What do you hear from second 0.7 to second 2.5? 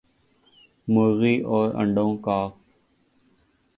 مرغی اور انڈوں ک